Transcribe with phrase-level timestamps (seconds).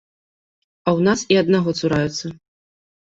[0.87, 2.27] А ў нас і аднаго цураюцца.